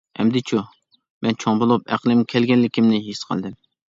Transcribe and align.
ئەمدىچۇ، 0.21 0.59
مەن 1.27 1.37
چوڭ 1.43 1.61
بولۇپ 1.63 1.93
ئەقلىمگە 1.97 2.27
كەلگەنلىكىمنى 2.35 3.05
ھېس 3.11 3.23
قىلدىم. 3.29 3.55